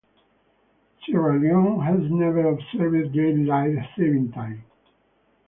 Sierra 1.05 1.37
Leone 1.39 1.79
has 1.81 1.99
never 2.11 2.47
observed 2.47 3.13
daylight 3.13 3.75
saving 3.95 4.31
time. 4.31 4.63